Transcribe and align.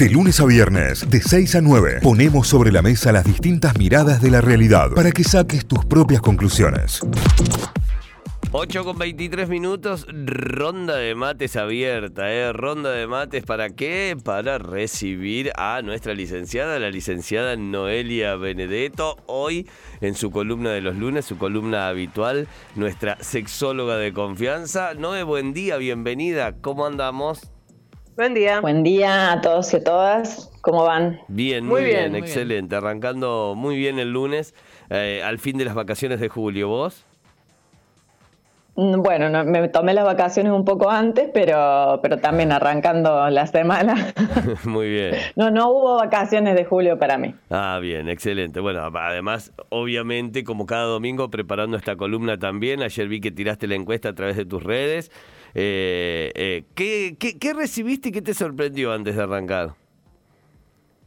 De 0.00 0.08
lunes 0.08 0.40
a 0.40 0.46
viernes, 0.46 1.10
de 1.10 1.20
6 1.20 1.56
a 1.56 1.60
9, 1.60 1.98
ponemos 2.02 2.48
sobre 2.48 2.72
la 2.72 2.80
mesa 2.80 3.12
las 3.12 3.22
distintas 3.22 3.76
miradas 3.76 4.22
de 4.22 4.30
la 4.30 4.40
realidad 4.40 4.92
para 4.96 5.12
que 5.12 5.22
saques 5.22 5.66
tus 5.66 5.84
propias 5.84 6.22
conclusiones. 6.22 7.02
8 8.50 8.82
con 8.82 8.96
23 8.96 9.50
minutos, 9.50 10.06
ronda 10.08 10.96
de 10.96 11.14
mates 11.14 11.54
abierta, 11.56 12.32
¿eh? 12.32 12.50
Ronda 12.54 12.92
de 12.92 13.06
mates, 13.06 13.44
¿para 13.44 13.68
qué? 13.68 14.16
Para 14.24 14.56
recibir 14.56 15.52
a 15.56 15.82
nuestra 15.82 16.14
licenciada, 16.14 16.78
la 16.78 16.88
licenciada 16.88 17.54
Noelia 17.56 18.36
Benedetto, 18.36 19.18
hoy 19.26 19.68
en 20.00 20.14
su 20.14 20.30
columna 20.30 20.70
de 20.70 20.80
los 20.80 20.96
lunes, 20.96 21.26
su 21.26 21.36
columna 21.36 21.88
habitual, 21.88 22.48
nuestra 22.74 23.18
sexóloga 23.20 23.98
de 23.98 24.14
confianza. 24.14 24.94
Noe, 24.94 25.24
buen 25.24 25.52
día, 25.52 25.76
bienvenida, 25.76 26.54
¿cómo 26.62 26.86
andamos? 26.86 27.52
Buen 28.20 28.34
día. 28.34 28.60
Buen 28.60 28.82
día 28.82 29.32
a 29.32 29.40
todos 29.40 29.72
y 29.72 29.78
a 29.78 29.82
todas, 29.82 30.52
¿cómo 30.60 30.84
van? 30.84 31.20
Bien, 31.28 31.64
muy, 31.64 31.84
bien, 31.84 32.14
excelente, 32.14 32.76
arrancando 32.76 33.54
muy 33.56 33.78
bien 33.78 33.98
el 33.98 34.12
lunes, 34.12 34.54
eh, 34.90 35.22
al 35.24 35.38
fin 35.38 35.56
de 35.56 35.64
las 35.64 35.74
vacaciones 35.74 36.20
de 36.20 36.28
julio, 36.28 36.68
¿vos? 36.68 37.06
Mm, 38.76 39.00
bueno, 39.00 39.44
me 39.46 39.66
tomé 39.68 39.94
las 39.94 40.04
vacaciones 40.04 40.52
un 40.52 40.66
poco 40.66 40.90
antes, 40.90 41.30
pero, 41.32 41.98
pero 42.02 42.18
también 42.18 42.52
arrancando 42.52 43.30
la 43.30 43.46
semana. 43.46 44.12
Muy 44.64 44.90
bien. 44.90 45.14
No, 45.34 45.50
no 45.50 45.70
hubo 45.70 45.96
vacaciones 45.96 46.56
de 46.56 46.66
julio 46.66 46.98
para 46.98 47.16
mí. 47.16 47.34
Ah, 47.48 47.78
bien, 47.80 48.10
excelente. 48.10 48.60
Bueno, 48.60 48.82
además, 48.82 49.50
obviamente, 49.70 50.44
como 50.44 50.66
cada 50.66 50.84
domingo, 50.84 51.30
preparando 51.30 51.78
esta 51.78 51.96
columna 51.96 52.38
también. 52.38 52.82
Ayer 52.82 53.08
vi 53.08 53.22
que 53.22 53.30
tiraste 53.30 53.66
la 53.66 53.76
encuesta 53.76 54.10
a 54.10 54.14
través 54.14 54.36
de 54.36 54.44
tus 54.44 54.62
redes. 54.62 55.10
Eh, 55.54 56.30
eh, 56.34 56.64
¿qué, 56.74 57.16
qué 57.18 57.52
recibiste 57.52 58.10
y 58.10 58.12
qué 58.12 58.22
te 58.22 58.34
sorprendió 58.34 58.92
antes 58.92 59.16
de 59.16 59.22
arrancar? 59.22 59.70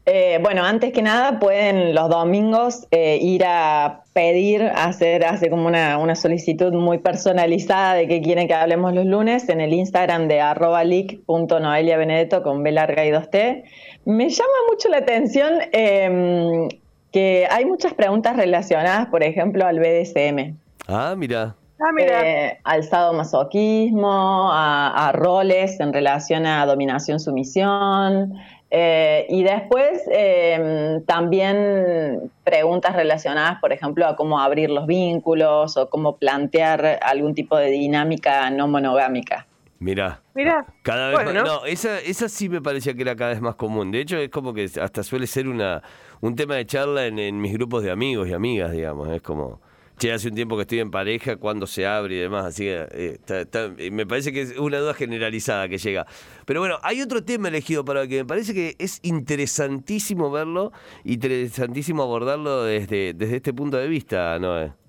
Eh, 0.06 0.38
bueno, 0.42 0.66
antes 0.66 0.92
que 0.92 1.02
nada 1.02 1.40
pueden 1.40 1.96
los 1.96 2.10
domingos 2.10 2.88
ir 2.92 3.46
a 3.46 4.02
pedir, 4.12 4.64
hacer, 4.76 5.24
hacer 5.24 5.50
como 5.50 5.66
una, 5.66 5.98
una, 5.98 6.16
solicitud 6.16 6.74
muy 6.74 6.98
personalizada 6.98 7.94
de 7.94 8.08
que 8.10 8.22
quieren 8.22 8.50
que 8.50 8.54
hablemos 8.54 8.94
los 8.94 9.06
lunes 9.06 9.48
en 9.48 9.62
el 9.62 9.72
Instagram 9.72 10.28
de 10.28 10.42
arroba 10.42 10.84
benedetto 10.84 12.44
con 12.44 12.64
B 12.64 12.74
larga 12.74 13.06
y 13.06 13.12
2T. 13.12 13.64
Me 14.04 14.30
llama 14.30 14.54
mucho 14.70 14.90
la 14.90 14.98
atención 14.98 15.54
em, 15.72 16.68
que 17.14 17.48
hay 17.50 17.64
muchas 17.64 17.94
preguntas 17.94 18.36
relacionadas, 18.36 19.08
por 19.08 19.24
ejemplo, 19.24 19.66
al 19.66 19.80
BDSM. 19.80 20.58
Ah, 20.90 21.16
mira. 21.18 21.56
Ah. 21.80 21.92
Eh, 21.98 22.60
al 22.64 22.84
sadomasoquismo, 22.84 24.52
a, 24.52 25.10
a 25.10 25.12
roles 25.12 25.80
en 25.80 25.92
relación 25.92 26.46
a 26.46 26.66
dominación-sumisión, 26.66 28.34
eh, 28.76 29.28
y 29.30 29.44
después 29.44 30.02
em, 30.10 31.04
también 31.06 32.32
preguntas 32.44 32.96
relacionadas, 32.96 33.60
por 33.60 33.72
ejemplo, 33.72 34.08
a 34.08 34.16
cómo 34.16 34.40
abrir 34.40 34.72
los 34.72 34.88
vínculos 34.88 35.78
o 35.78 35.92
cómo 35.92 36.18
plantear 36.18 36.98
algún 37.04 37.36
tipo 37.36 37.56
de 37.56 37.68
dinámica 37.68 38.50
no 38.50 38.68
monogámica. 38.68 39.46
Mira, 39.78 40.22
Mira, 40.34 40.66
cada 40.82 41.10
vez 41.10 41.24
más, 41.24 41.44
no, 41.44 41.66
esa, 41.66 42.00
esa 42.00 42.28
sí 42.28 42.50
me 42.50 42.62
parecía 42.62 42.96
que 42.96 43.04
era 43.04 43.16
cada 43.16 43.30
vez 43.30 43.42
más 43.42 43.54
común. 43.54 43.92
De 43.92 44.02
hecho, 44.02 44.18
es 44.18 44.30
como 44.30 44.56
que 44.56 44.68
hasta 44.82 45.04
suele 45.04 45.28
ser 45.28 45.48
una 45.48 45.84
un 46.22 46.36
tema 46.36 46.56
de 46.56 46.66
charla 46.66 47.06
en, 47.06 47.20
en 47.20 47.40
mis 47.40 47.54
grupos 47.54 47.84
de 47.84 47.92
amigos 47.92 48.28
y 48.28 48.34
amigas, 48.34 48.72
digamos. 48.72 49.08
Es 49.10 49.22
como, 49.22 49.62
che, 49.98 50.12
hace 50.12 50.28
un 50.30 50.36
tiempo 50.36 50.56
que 50.56 50.64
estoy 50.64 50.80
en 50.80 50.92
pareja, 50.92 51.38
cuando 51.38 51.68
se 51.68 51.86
abre 51.86 52.16
y 52.16 52.20
demás, 52.20 52.46
así 52.46 52.64
que 52.64 52.88
eh, 52.92 53.20
eh, 53.78 53.92
me 53.92 54.06
parece 54.06 54.32
que 54.32 54.42
es 54.42 54.58
una 54.58 54.80
duda 54.80 54.94
generalizada 54.94 55.68
que 55.68 55.78
llega. 55.78 56.06
Pero 56.46 56.60
bueno, 56.60 56.80
hay 56.84 57.02
otro 57.02 57.24
tema 57.24 57.48
elegido 57.48 57.86
para 57.86 58.08
que 58.08 58.18
me 58.18 58.26
parece 58.26 58.54
que 58.54 58.76
es 58.80 59.00
interesantísimo 59.04 60.32
verlo, 60.32 60.72
interesantísimo 61.04 62.04
abordarlo 62.04 62.64
desde, 62.64 63.14
desde 63.14 63.38
este 63.38 63.54
punto 63.54 63.78
de 63.78 63.88
vista, 63.88 64.38
Noé. 64.40 64.83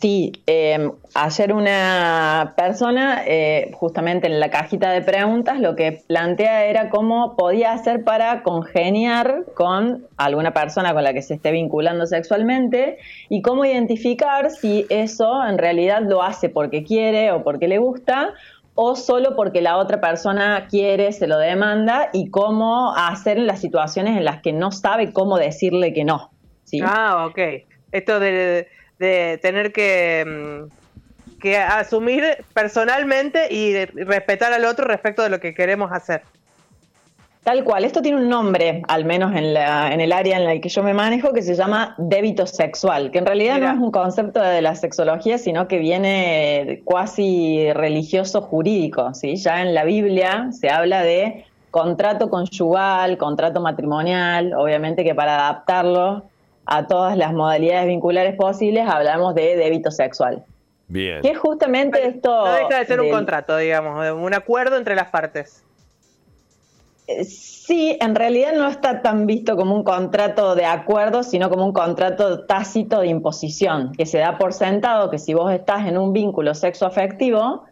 Sí, 0.00 0.32
eh, 0.46 0.92
ayer 1.14 1.52
una 1.52 2.54
persona, 2.56 3.22
eh, 3.26 3.70
justamente 3.74 4.28
en 4.28 4.40
la 4.40 4.48
cajita 4.48 4.92
de 4.92 5.02
preguntas, 5.02 5.60
lo 5.60 5.76
que 5.76 6.02
plantea 6.06 6.64
era 6.64 6.88
cómo 6.88 7.36
podía 7.36 7.72
hacer 7.72 8.02
para 8.02 8.42
congeniar 8.42 9.44
con 9.54 10.06
alguna 10.16 10.54
persona 10.54 10.94
con 10.94 11.04
la 11.04 11.12
que 11.12 11.20
se 11.20 11.34
esté 11.34 11.52
vinculando 11.52 12.06
sexualmente 12.06 12.96
y 13.28 13.42
cómo 13.42 13.66
identificar 13.66 14.50
si 14.50 14.86
eso 14.88 15.44
en 15.46 15.58
realidad 15.58 16.00
lo 16.00 16.22
hace 16.22 16.48
porque 16.48 16.82
quiere 16.82 17.30
o 17.32 17.42
porque 17.42 17.68
le 17.68 17.76
gusta 17.76 18.32
o 18.74 18.96
solo 18.96 19.36
porque 19.36 19.60
la 19.60 19.76
otra 19.76 20.00
persona 20.00 20.66
quiere, 20.70 21.12
se 21.12 21.26
lo 21.26 21.36
demanda 21.36 22.08
y 22.14 22.30
cómo 22.30 22.94
hacer 22.96 23.36
en 23.36 23.46
las 23.46 23.60
situaciones 23.60 24.16
en 24.16 24.24
las 24.24 24.40
que 24.40 24.54
no 24.54 24.72
sabe 24.72 25.12
cómo 25.12 25.36
decirle 25.36 25.92
que 25.92 26.04
no. 26.04 26.30
Ah, 26.82 27.26
ok. 27.26 27.38
Esto 27.92 28.18
de 28.20 28.68
de 29.00 29.38
tener 29.42 29.72
que, 29.72 30.68
mm, 30.68 31.38
que 31.40 31.56
asumir 31.56 32.22
personalmente 32.54 33.52
y 33.52 33.84
respetar 33.86 34.52
al 34.52 34.64
otro 34.66 34.86
respecto 34.86 35.22
de 35.22 35.30
lo 35.30 35.40
que 35.40 35.54
queremos 35.54 35.90
hacer. 35.90 36.22
Tal 37.42 37.64
cual, 37.64 37.84
esto 37.84 38.02
tiene 38.02 38.18
un 38.18 38.28
nombre, 38.28 38.82
al 38.86 39.06
menos 39.06 39.34
en, 39.34 39.54
la, 39.54 39.90
en 39.94 40.02
el 40.02 40.12
área 40.12 40.36
en 40.36 40.44
la 40.44 40.60
que 40.60 40.68
yo 40.68 40.82
me 40.82 40.92
manejo, 40.92 41.32
que 41.32 41.40
se 41.40 41.54
llama 41.54 41.94
débito 41.96 42.46
sexual, 42.46 43.10
que 43.10 43.16
en 43.16 43.24
realidad 43.24 43.58
no 43.58 43.70
es 43.72 43.78
un 43.78 43.90
concepto 43.90 44.42
de 44.42 44.60
la 44.60 44.74
sexología, 44.74 45.38
sino 45.38 45.66
que 45.66 45.78
viene 45.78 46.82
cuasi 46.84 47.72
religioso 47.72 48.42
jurídico, 48.42 49.14
¿sí? 49.14 49.36
Ya 49.36 49.62
en 49.62 49.72
la 49.72 49.84
Biblia 49.84 50.50
se 50.52 50.68
habla 50.68 51.02
de 51.02 51.46
contrato 51.70 52.28
conyugal, 52.28 53.16
contrato 53.16 53.62
matrimonial, 53.62 54.52
obviamente 54.52 55.02
que 55.02 55.14
para 55.14 55.36
adaptarlo 55.36 56.29
a 56.70 56.86
todas 56.86 57.16
las 57.16 57.32
modalidades 57.32 57.88
vinculares 57.88 58.36
posibles, 58.36 58.88
hablamos 58.88 59.34
de 59.34 59.56
débito 59.56 59.90
sexual. 59.90 60.44
Bien. 60.86 61.20
Que 61.20 61.34
justamente 61.34 62.06
esto... 62.06 62.46
No 62.46 62.52
deja 62.52 62.78
de 62.78 62.86
ser 62.86 63.00
un 63.00 63.10
contrato, 63.10 63.56
digamos, 63.56 64.10
un 64.12 64.34
acuerdo 64.34 64.76
entre 64.76 64.94
las 64.94 65.10
partes. 65.10 65.64
Eh, 67.08 67.24
sí, 67.24 67.98
en 68.00 68.14
realidad 68.14 68.52
no 68.54 68.68
está 68.68 69.02
tan 69.02 69.26
visto 69.26 69.56
como 69.56 69.74
un 69.74 69.82
contrato 69.82 70.54
de 70.54 70.64
acuerdo, 70.64 71.24
sino 71.24 71.50
como 71.50 71.66
un 71.66 71.72
contrato 71.72 72.44
tácito 72.44 73.00
de 73.00 73.08
imposición, 73.08 73.92
que 73.92 74.06
se 74.06 74.18
da 74.18 74.38
por 74.38 74.52
sentado 74.52 75.10
que 75.10 75.18
si 75.18 75.34
vos 75.34 75.52
estás 75.52 75.88
en 75.88 75.98
un 75.98 76.12
vínculo 76.12 76.54
sexoafectivo, 76.54 77.64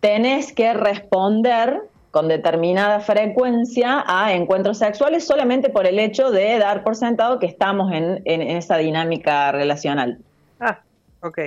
tenés 0.00 0.52
que 0.52 0.72
responder 0.74 1.80
con 2.12 2.28
determinada 2.28 3.00
frecuencia 3.00 4.04
a 4.06 4.34
encuentros 4.34 4.78
sexuales 4.78 5.26
solamente 5.26 5.70
por 5.70 5.86
el 5.86 5.98
hecho 5.98 6.30
de 6.30 6.58
dar 6.58 6.84
por 6.84 6.94
sentado 6.94 7.38
que 7.38 7.46
estamos 7.46 7.90
en, 7.90 8.20
esa 8.26 8.76
dinámica 8.76 9.50
relacional. 9.50 10.18
Ah, 10.60 10.80
ok. 11.22 11.38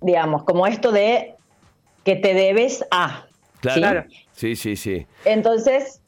Digamos, 0.00 0.42
como 0.42 0.66
esto 0.66 0.90
de 0.90 1.36
que 2.02 2.16
te 2.16 2.34
debes 2.34 2.84
a. 2.90 3.26
Claro. 3.60 4.04
Sí, 4.32 4.56
sí, 4.56 4.74
sí. 4.74 5.06
Entonces, 5.24 6.02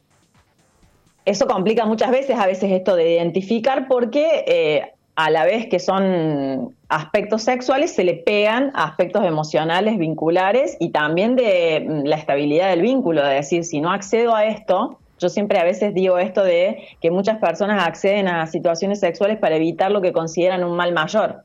eso 1.25 1.47
complica 1.47 1.87
muchas 1.87 2.11
veces, 2.11 2.37
a 2.37 2.47
veces 2.47 2.73
esto 2.73 2.97
de 2.97 3.13
identificar 3.13 3.87
porque 3.87 4.45
eh, 4.49 4.93
a 5.16 5.31
la 5.31 5.44
vez 5.47 5.66
que 5.69 5.78
son 5.78 6.77
aspectos 6.88 7.43
sexuales, 7.43 7.94
se 7.94 8.04
le 8.04 8.15
pegan 8.15 8.71
aspectos 8.75 9.25
emocionales, 9.25 9.99
vinculares 9.99 10.77
y 10.78 10.91
también 10.91 11.37
de 11.37 11.84
mm, 11.87 12.04
la 12.04 12.16
estabilidad 12.16 12.69
del 12.69 12.82
vínculo, 12.82 13.25
de 13.25 13.34
decir, 13.34 13.65
si 13.65 13.81
no 13.81 13.91
accedo 13.91 14.34
a 14.34 14.44
esto, 14.44 14.99
yo 15.19 15.31
siempre 15.31 15.59
a 15.59 15.65
veces 15.65 15.94
digo 15.94 16.19
esto 16.19 16.44
de 16.44 16.87
que 17.00 17.10
muchas 17.10 17.38
personas 17.38 17.87
acceden 17.87 18.28
a 18.28 18.47
situaciones 18.47 19.00
sexuales 19.00 19.38
para 19.38 19.56
evitar 19.56 19.91
lo 19.91 20.03
que 20.03 20.12
consideran 20.12 20.62
un 20.62 20.77
mal 20.77 20.93
mayor. 20.93 21.43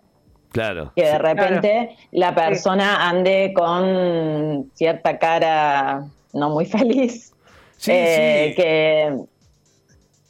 Claro. 0.52 0.92
Que 0.94 1.06
de 1.06 1.18
repente 1.18 1.96
la 2.12 2.36
persona 2.36 3.08
ande 3.08 3.54
con 3.56 4.70
cierta 4.74 5.18
cara 5.18 6.04
no 6.34 6.50
muy 6.50 6.66
feliz. 6.78 7.34
Sí, 7.78 7.92
eh, 7.96 8.54
Que 8.58 9.16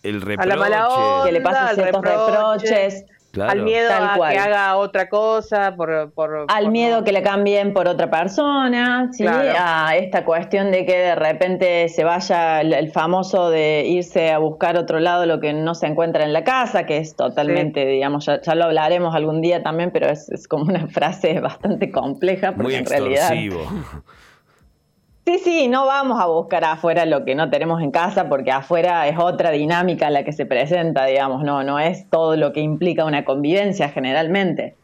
el 0.03 0.21
reproche. 0.21 0.43
A 0.43 0.55
la 0.55 0.55
mala 0.55 0.88
que 1.25 1.31
le 1.31 1.41
pasen 1.41 1.75
ciertos 1.75 2.01
reproches 2.03 3.05
al 3.39 3.63
miedo 3.63 3.89
a 3.93 4.29
que 4.29 4.37
haga 4.37 4.75
otra 4.77 5.07
cosa, 5.09 5.75
por, 5.75 6.45
al 6.47 6.71
miedo 6.71 7.03
que 7.03 7.11
le 7.11 7.23
cambien 7.23 7.73
por 7.73 7.87
otra 7.87 8.09
persona, 8.09 9.09
¿sí? 9.13 9.25
a 9.27 9.95
esta 9.95 10.25
cuestión 10.25 10.71
de 10.71 10.85
que 10.85 10.97
de 10.97 11.15
repente 11.15 11.87
se 11.89 12.03
vaya 12.03 12.61
el, 12.61 12.91
famoso 12.91 13.49
de 13.49 13.85
irse 13.87 14.31
a 14.31 14.37
buscar 14.37 14.77
otro 14.77 14.99
lado 14.99 15.25
lo 15.25 15.39
que 15.39 15.53
no 15.53 15.75
se 15.75 15.87
encuentra 15.87 16.23
en 16.23 16.33
la 16.33 16.43
casa, 16.43 16.85
que 16.85 16.97
es 16.97 17.15
totalmente, 17.15 17.85
digamos, 17.85 18.25
ya, 18.25 18.55
lo 18.55 18.65
hablaremos 18.65 19.15
algún 19.15 19.41
día 19.41 19.63
también, 19.63 19.91
pero 19.91 20.09
es, 20.09 20.47
como 20.47 20.65
una 20.65 20.87
frase 20.87 21.39
bastante 21.41 21.91
compleja 21.91 22.51
porque 22.51 22.63
Muy 22.63 22.75
en 22.75 22.85
realidad 22.85 23.31
Sí, 25.25 25.38
sí, 25.38 25.68
no 25.68 25.85
vamos 25.85 26.19
a 26.19 26.25
buscar 26.25 26.63
afuera 26.65 27.06
lo 27.06 27.23
que 27.23 27.35
no 27.35 27.51
tenemos 27.51 27.81
en 27.81 27.91
casa 27.91 28.27
porque 28.27 28.51
afuera 28.51 29.07
es 29.07 29.19
otra 29.19 29.51
dinámica 29.51 30.09
la 30.09 30.23
que 30.23 30.33
se 30.33 30.47
presenta, 30.47 31.06
digamos, 31.06 31.44
no, 31.44 31.63
no 31.63 31.79
es 31.79 32.09
todo 32.09 32.35
lo 32.38 32.53
que 32.53 32.62
implica 32.62 33.06
una 33.06 33.23
convivencia 33.23 33.89
generalmente. 33.89 34.75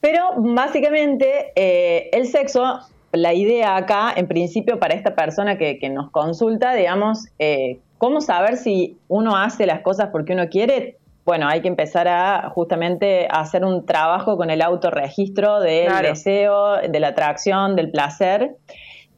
Pero 0.00 0.22
básicamente 0.36 1.52
eh, 1.54 2.10
el 2.12 2.26
sexo, 2.26 2.80
la 3.12 3.32
idea 3.32 3.76
acá, 3.76 4.12
en 4.14 4.26
principio 4.26 4.80
para 4.80 4.94
esta 4.94 5.14
persona 5.14 5.56
que, 5.56 5.78
nos 5.88 6.10
consulta, 6.10 6.74
digamos, 6.74 7.28
eh, 7.38 7.78
¿cómo 7.98 8.20
saber 8.20 8.56
si 8.56 8.96
uno 9.06 9.36
hace 9.36 9.66
las 9.66 9.82
cosas 9.82 10.08
porque 10.10 10.32
uno 10.32 10.48
quiere? 10.48 10.96
Bueno, 11.24 11.46
hay 11.46 11.60
que 11.60 11.68
empezar 11.68 12.08
a 12.08 12.50
justamente 12.50 13.28
hacer 13.30 13.64
un 13.64 13.86
trabajo 13.86 14.36
con 14.36 14.50
el 14.50 14.62
autorregistro 14.62 15.60
del 15.60 15.92
deseo, 16.02 16.76
de 16.76 17.00
la 17.00 17.08
atracción, 17.08 17.76
del 17.76 17.90
placer 17.92 18.56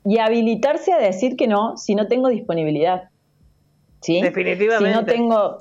y 0.04 0.18
habilitarse 0.18 0.92
a 0.92 0.98
decir 0.98 1.36
que 1.36 1.46
no 1.46 1.76
si 1.76 1.94
no 1.94 2.06
tengo 2.06 2.28
disponibilidad. 2.28 3.10
¿Sí? 4.00 4.20
Definitivamente. 4.20 4.88
Si 4.88 4.94
no 4.94 5.04
tengo, 5.04 5.58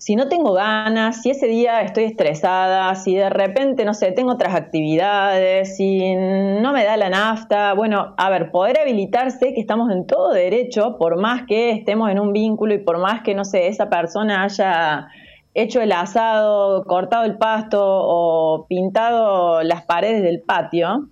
si 0.00 0.16
no 0.16 0.28
tengo 0.28 0.54
ganas, 0.54 1.20
si 1.20 1.30
ese 1.30 1.46
día 1.46 1.82
estoy 1.82 2.04
estresada, 2.04 2.94
si 2.94 3.14
de 3.16 3.28
repente, 3.28 3.84
no 3.84 3.92
sé, 3.92 4.12
tengo 4.12 4.32
otras 4.32 4.54
actividades, 4.54 5.76
si 5.76 6.14
no 6.14 6.72
me 6.72 6.84
da 6.84 6.96
la 6.96 7.10
nafta, 7.10 7.74
bueno, 7.74 8.14
a 8.16 8.30
ver, 8.30 8.50
poder 8.50 8.78
habilitarse 8.78 9.52
que 9.52 9.60
estamos 9.60 9.90
en 9.90 10.06
todo 10.06 10.32
derecho, 10.32 10.96
por 10.96 11.20
más 11.20 11.42
que 11.46 11.72
estemos 11.72 12.10
en 12.10 12.18
un 12.18 12.32
vínculo 12.32 12.72
y 12.72 12.78
por 12.78 12.98
más 12.98 13.20
que, 13.22 13.34
no 13.34 13.44
sé, 13.44 13.66
esa 13.66 13.90
persona 13.90 14.42
haya 14.42 15.08
hecho 15.52 15.82
el 15.82 15.92
asado, 15.92 16.84
cortado 16.84 17.24
el 17.24 17.36
pasto 17.36 17.80
o 17.82 18.66
pintado 18.68 19.62
las 19.62 19.82
paredes 19.82 20.22
del 20.22 20.40
patio, 20.40 21.08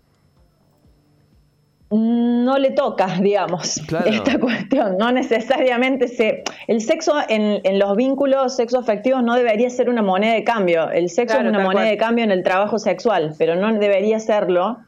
no 1.91 2.59
le 2.59 2.71
toca, 2.71 3.07
digamos, 3.21 3.79
esta 3.79 4.39
cuestión. 4.39 4.99
No 4.99 5.13
necesariamente 5.13 6.09
se. 6.09 6.43
El 6.67 6.81
sexo 6.81 7.15
en, 7.29 7.79
los 7.79 7.97
vínculos 7.97 8.57
sexoafectivos 8.57 9.23
no 9.23 9.35
debería 9.35 9.71
ser 9.71 9.89
una 9.89 10.03
moneda 10.03 10.35
de 10.35 10.45
cambio. 10.45 10.91
El 10.91 11.09
sexo 11.09 11.39
es 11.39 11.47
una 11.47 11.61
moneda 11.61 11.87
de 11.87 11.97
cambio 11.97 12.25
en 12.25 12.31
el 12.31 12.43
trabajo 12.43 12.79
sexual, 12.79 13.35
pero 13.39 13.57
no 13.57 13.73
debería 13.79 14.21
serlo 14.21 14.79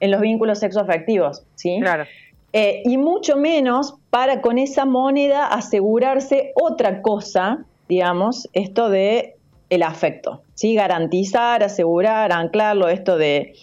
en 0.00 0.10
los 0.10 0.20
vínculos 0.20 0.58
sexoafectivos, 0.58 1.44
¿sí? 1.54 1.78
Claro. 1.80 2.04
Eh, 2.52 2.82
y 2.84 2.98
mucho 2.98 3.36
menos 3.36 3.96
para 4.10 4.40
con 4.40 4.58
esa 4.58 4.84
moneda 4.84 5.46
asegurarse 5.46 6.52
otra 6.54 7.02
cosa, 7.02 7.64
digamos, 7.88 8.48
esto 8.52 8.90
de 8.90 9.34
el 9.70 9.82
afecto, 9.82 10.42
¿sí? 10.54 10.74
Garantizar, 10.74 11.64
asegurar, 11.64 12.32
anclarlo, 12.32 12.88
esto 12.88 13.16
de 13.16 13.54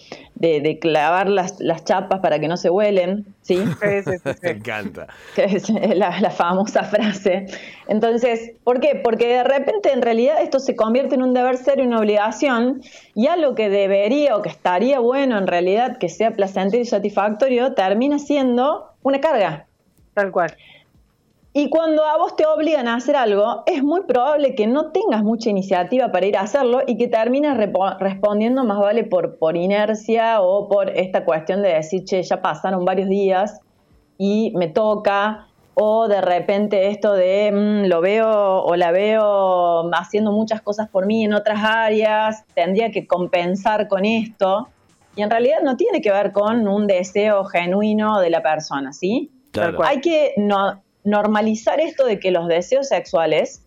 de, 0.42 0.78
clavar 0.80 1.28
las, 1.28 1.56
chapas 1.84 2.18
para 2.20 2.40
que 2.40 2.48
no 2.48 2.56
se 2.56 2.68
huelen, 2.68 3.24
¿sí? 3.42 3.62
Me 4.42 4.50
encanta. 4.50 5.06
Que 5.36 5.44
es 5.44 5.68
la, 5.70 6.30
famosa 6.30 6.82
frase. 6.82 7.46
Entonces, 7.86 8.52
¿por 8.64 8.80
qué? 8.80 9.00
Porque 9.02 9.28
de 9.28 9.44
repente 9.44 9.92
en 9.92 10.02
realidad 10.02 10.42
esto 10.42 10.58
se 10.58 10.74
convierte 10.74 11.14
en 11.14 11.22
un 11.22 11.32
deber 11.32 11.56
ser 11.56 11.78
y 11.78 11.82
una 11.82 12.00
obligación, 12.00 12.82
y 13.14 13.28
a 13.28 13.36
lo 13.36 13.54
que 13.54 13.68
debería 13.68 14.36
o 14.36 14.42
que 14.42 14.48
estaría 14.48 14.98
bueno 14.98 15.38
en 15.38 15.46
realidad 15.46 15.98
que 15.98 16.08
sea 16.08 16.32
placentero 16.32 16.82
y 16.82 16.86
satisfactorio, 16.86 17.74
termina 17.74 18.18
siendo 18.18 18.90
una 19.02 19.20
carga. 19.20 19.66
Tal 20.14 20.32
cual. 20.32 20.56
Y 21.54 21.68
cuando 21.68 22.04
a 22.04 22.16
vos 22.16 22.34
te 22.34 22.46
obligan 22.46 22.88
a 22.88 22.94
hacer 22.94 23.14
algo, 23.14 23.62
es 23.66 23.82
muy 23.82 24.02
probable 24.04 24.54
que 24.54 24.66
no 24.66 24.90
tengas 24.90 25.22
mucha 25.22 25.50
iniciativa 25.50 26.10
para 26.10 26.24
ir 26.24 26.36
a 26.38 26.42
hacerlo 26.42 26.80
y 26.86 26.96
que 26.96 27.08
termines 27.08 27.56
respondiendo 27.98 28.64
más 28.64 28.78
vale 28.78 29.04
por, 29.04 29.36
por 29.36 29.56
inercia 29.56 30.40
o 30.40 30.66
por 30.68 30.88
esta 30.90 31.26
cuestión 31.26 31.62
de 31.62 31.74
decir, 31.74 32.04
che, 32.04 32.22
ya 32.22 32.40
pasaron 32.40 32.86
varios 32.86 33.08
días 33.10 33.60
y 34.16 34.52
me 34.56 34.68
toca, 34.68 35.48
o 35.74 36.08
de 36.08 36.22
repente 36.22 36.88
esto 36.88 37.12
de 37.12 37.50
mm, 37.52 37.88
lo 37.88 38.00
veo 38.00 38.62
o 38.62 38.74
la 38.76 38.90
veo 38.90 39.90
haciendo 39.92 40.32
muchas 40.32 40.62
cosas 40.62 40.88
por 40.88 41.04
mí 41.04 41.24
en 41.24 41.34
otras 41.34 41.62
áreas, 41.62 42.44
tendría 42.54 42.90
que 42.90 43.06
compensar 43.06 43.88
con 43.88 44.06
esto. 44.06 44.68
Y 45.16 45.22
en 45.22 45.28
realidad 45.28 45.58
no 45.62 45.76
tiene 45.76 46.00
que 46.00 46.10
ver 46.10 46.32
con 46.32 46.66
un 46.66 46.86
deseo 46.86 47.44
genuino 47.44 48.20
de 48.20 48.30
la 48.30 48.42
persona, 48.42 48.94
¿sí? 48.94 49.30
Claro. 49.50 49.84
Hay 49.84 50.00
que 50.00 50.32
no, 50.38 50.82
normalizar 51.04 51.80
esto 51.80 52.06
de 52.06 52.18
que 52.18 52.30
los 52.30 52.48
deseos 52.48 52.88
sexuales, 52.88 53.64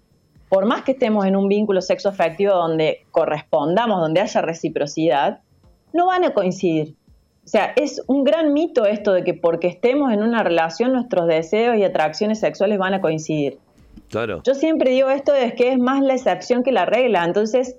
por 0.50 0.66
más 0.66 0.84
que 0.84 0.94
estemos 0.94 1.26
en 1.26 1.36
un 1.36 1.48
vínculo 1.48 1.82
sexo 1.82 2.10
afectivo 2.10 2.54
donde 2.54 3.06
correspondamos, 3.12 4.00
donde 4.00 4.22
haya 4.22 4.42
reciprocidad, 4.42 5.40
no 5.94 6.08
van 6.08 6.24
a 6.24 6.34
coincidir. 6.34 6.96
O 7.44 7.48
sea, 7.48 7.74
es 7.76 8.02
un 8.08 8.24
gran 8.24 8.54
mito 8.54 8.86
esto 8.86 9.14
de 9.14 9.24
que 9.24 9.34
porque 9.34 9.68
estemos 9.68 10.12
en 10.12 10.24
una 10.24 10.44
relación 10.44 10.94
nuestros 10.94 11.28
deseos 11.28 11.78
y 11.78 11.84
atracciones 11.84 12.40
sexuales 12.40 12.80
van 12.80 12.96
a 12.96 13.02
coincidir. 13.02 13.60
Claro. 14.10 14.42
Yo 14.44 14.56
siempre 14.56 14.92
digo 14.92 15.10
esto 15.10 15.32
de 15.32 15.54
que 15.54 15.72
es 15.72 15.78
más 15.78 16.02
la 16.02 16.16
excepción 16.16 16.64
que 16.64 16.72
la 16.72 16.86
regla, 16.86 17.24
entonces 17.24 17.76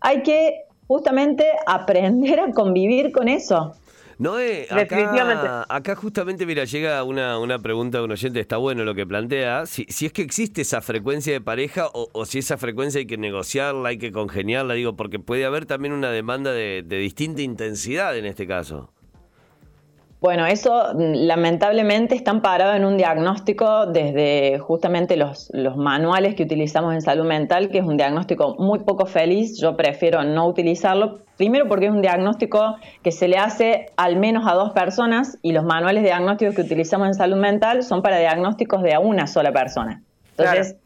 hay 0.00 0.22
que 0.22 0.62
justamente 0.86 1.44
aprender 1.66 2.40
a 2.40 2.50
convivir 2.52 3.12
con 3.12 3.28
eso. 3.28 3.74
No, 4.20 4.38
eh, 4.38 4.66
acá, 4.68 5.64
acá 5.66 5.96
justamente, 5.96 6.44
mira, 6.44 6.66
llega 6.66 7.02
una, 7.04 7.38
una 7.38 7.58
pregunta 7.58 7.96
de 7.96 8.04
un 8.04 8.10
oyente, 8.10 8.38
está 8.38 8.58
bueno 8.58 8.84
lo 8.84 8.94
que 8.94 9.06
plantea, 9.06 9.64
si, 9.64 9.86
si 9.88 10.04
es 10.04 10.12
que 10.12 10.20
existe 10.20 10.60
esa 10.60 10.82
frecuencia 10.82 11.32
de 11.32 11.40
pareja 11.40 11.88
o, 11.90 12.26
si 12.26 12.40
esa 12.40 12.58
frecuencia 12.58 12.98
hay 12.98 13.06
que 13.06 13.16
negociarla, 13.16 13.88
hay 13.88 13.96
que 13.96 14.12
congeniarla, 14.12 14.74
digo, 14.74 14.94
porque 14.94 15.20
puede 15.20 15.46
haber 15.46 15.64
también 15.64 15.94
una 15.94 16.10
demanda 16.10 16.52
de 16.52 16.82
distinta 16.82 17.40
intensidad 17.40 18.14
en 18.14 18.26
este 18.26 18.46
caso. 18.46 18.92
Bueno, 20.20 20.44
eso 20.44 20.92
mm, 20.94 21.26
lamentablemente 21.26 22.14
está 22.14 22.40
parado 22.42 22.74
en 22.74 22.84
un 22.84 22.98
diagnóstico 22.98 23.86
desde 23.86 24.58
justamente 24.58 25.16
los, 25.16 25.50
los, 25.54 25.76
manuales 25.76 26.34
que 26.34 26.42
utilizamos 26.42 26.92
en 26.92 27.00
salud 27.00 27.24
mental, 27.24 27.70
que 27.70 27.78
es 27.78 27.84
un 27.84 27.96
diagnóstico 27.96 28.54
muy 28.58 28.80
poco 28.80 29.06
feliz. 29.06 29.58
Yo 29.58 29.76
prefiero 29.76 30.22
no 30.22 30.46
utilizarlo, 30.46 31.20
primero 31.38 31.68
porque 31.68 31.86
es 31.86 31.92
un 31.92 32.02
diagnóstico 32.02 32.76
que 33.02 33.12
se 33.12 33.28
le 33.28 33.38
hace 33.38 33.86
al 33.96 34.16
menos 34.16 34.46
a 34.46 34.54
dos 34.54 34.72
personas 34.72 35.38
y 35.40 35.52
los 35.52 35.64
manuales 35.64 36.02
diagnósticos 36.02 36.54
que 36.54 36.62
utilizamos 36.62 37.06
en 37.08 37.14
salud 37.14 37.36
mental 37.36 37.82
son 37.82 38.02
para 38.02 38.18
diagnósticos 38.18 38.82
de 38.82 38.92
a 38.92 39.00
una 39.00 39.26
sola 39.26 39.52
persona. 39.52 40.02
Entonces, 40.36 40.76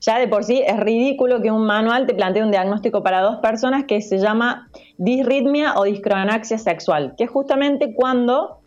ya 0.00 0.18
de 0.18 0.26
por 0.26 0.42
sí 0.42 0.60
es 0.66 0.80
ridículo 0.80 1.40
que 1.40 1.52
un 1.52 1.64
manual 1.64 2.08
te 2.08 2.14
plantee 2.14 2.42
un 2.42 2.50
diagnóstico 2.50 3.04
para 3.04 3.20
dos 3.20 3.36
personas 3.36 3.84
que 3.84 4.00
se 4.00 4.18
llama 4.18 4.68
disritmia 4.96 5.74
o 5.76 5.84
discronaxia 5.84 6.58
sexual, 6.58 7.14
que 7.16 7.24
es 7.24 7.30
justamente 7.30 7.94
cuando 7.94 8.61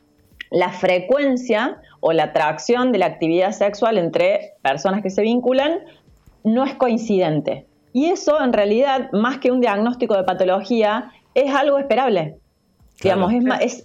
la 0.56 0.70
frecuencia 0.72 1.82
o 2.00 2.14
la 2.14 2.24
atracción 2.24 2.94
de 2.94 2.98
la 2.98 3.08
actividad 3.08 3.52
sexual 3.52 3.98
entre 3.98 4.54
personas 4.62 5.04
que 5.04 5.10
se 5.10 5.22
vinculan 5.22 5.80
no 6.46 6.64
es 6.64 6.76
coincidente. 6.76 7.66
Y 7.92 8.06
eso, 8.06 8.42
en 8.42 8.54
realidad, 8.54 9.12
más 9.12 9.40
que 9.40 9.52
un 9.52 9.60
diagnóstico 9.60 10.16
de 10.16 10.24
patología, 10.24 11.12
es 11.34 11.54
algo 11.54 11.78
esperable. 11.78 12.38
Digamos, 13.04 13.34
es, 13.60 13.84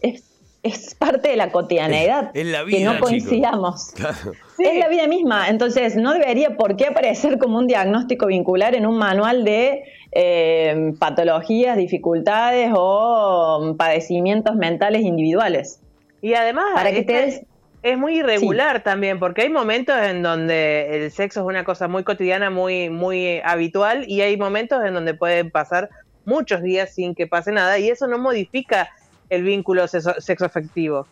es, 0.63 0.95
parte 0.95 1.31
de 1.31 1.37
la 1.37 1.51
cotidianeidad 1.51 2.31
que 2.33 2.85
no 2.85 3.01
coincidamos. 3.01 3.93
Es 4.59 4.79
la 4.79 4.89
vida 4.89 5.07
misma. 5.09 5.49
Entonces, 5.49 5.97
no 5.97 6.13
debería 6.13 6.57
por 6.59 6.77
qué 6.77 6.89
aparecer 6.89 7.39
como 7.39 7.57
un 7.57 7.67
diagnóstico 7.67 8.27
vincular 8.27 8.75
en 8.75 8.85
un 8.85 8.99
manual 8.99 9.43
de 9.43 9.85
eh, 10.13 10.93
patologías, 10.99 11.79
dificultades 11.79 12.71
o 12.77 13.75
padecimientos 13.79 14.57
mentales 14.57 15.03
individuales. 15.03 15.81
Y 16.23 16.35
además, 16.35 16.67
para 16.75 16.91
que 16.91 17.45
es, 17.83 17.99
muy 17.99 18.19
irregular 18.19 18.83
también, 18.83 19.19
porque 19.19 19.43
hay 19.43 19.49
momentos 19.49 19.97
en 19.97 20.23
donde 20.23 21.05
el 21.05 21.11
sexo 21.11 21.41
es 21.41 21.47
una 21.47 21.65
cosa 21.65 21.89
muy 21.89 22.05
cotidiana, 22.05 22.51
muy, 22.51 22.91
muy 22.91 23.41
habitual, 23.43 24.05
y 24.07 24.21
hay 24.21 24.37
momentos 24.37 24.85
en 24.85 24.95
donde 24.95 25.15
pueden 25.15 25.51
pasar 25.51 25.89
muchos 26.27 26.63
días 26.63 26.95
sin 26.95 27.15
que 27.15 27.27
pase 27.27 27.53
nada, 27.53 27.79
y 27.79 27.89
eso 27.89 28.07
no 28.07 28.19
modifica 28.19 28.91
el 29.31 29.45
vínculo 29.45 29.89
sexo 29.89 30.45
afectivo. 30.45 31.07